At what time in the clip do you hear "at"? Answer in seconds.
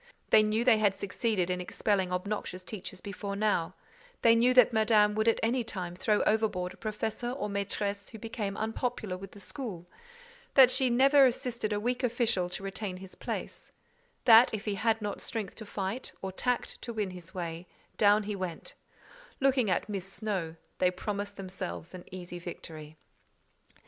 5.27-5.39, 19.69-19.87